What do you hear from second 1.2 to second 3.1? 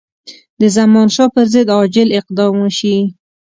پر ضد عاجل اقدام وشي.